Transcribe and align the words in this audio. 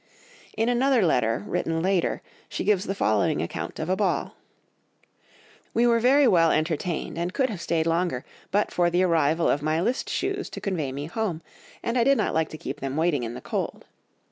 In 0.57 0.67
another 0.67 1.03
letter, 1.05 1.43
written 1.45 1.79
later, 1.83 2.23
she 2.49 2.63
gives 2.63 2.85
the 2.85 2.95
following 2.95 3.39
account 3.39 3.77
of 3.77 3.87
a 3.87 3.95
ball: 3.95 4.35
"We 5.75 5.85
were 5.85 5.99
very 5.99 6.27
well 6.27 6.49
entertained, 6.49 7.19
and 7.19 7.35
could 7.35 7.51
have 7.51 7.61
stayed 7.61 7.85
longer, 7.85 8.25
but 8.49 8.71
for 8.71 8.89
the 8.89 9.03
arrival 9.03 9.47
of 9.47 9.61
my 9.61 9.79
list 9.79 10.09
shoes 10.09 10.49
to 10.49 10.59
convey 10.59 10.91
me 10.91 11.05
home, 11.05 11.43
and 11.83 11.99
I 11.99 12.03
did 12.03 12.17
not 12.17 12.33
like 12.33 12.49
to 12.49 12.57
keep 12.57 12.79
them 12.79 12.97
waiting 12.97 13.21
in 13.21 13.35
the 13.35 13.41
cold. 13.41 13.85